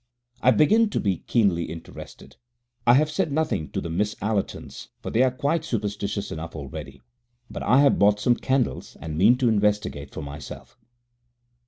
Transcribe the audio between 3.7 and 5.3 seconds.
the Miss Allertons, for they are